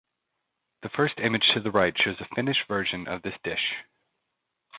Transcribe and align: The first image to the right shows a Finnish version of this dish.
The 0.81 0.89
first 0.89 1.19
image 1.19 1.43
to 1.53 1.59
the 1.59 1.69
right 1.69 1.95
shows 1.95 2.19
a 2.19 2.35
Finnish 2.35 2.65
version 2.67 3.07
of 3.07 3.21
this 3.21 3.37
dish. 3.43 3.83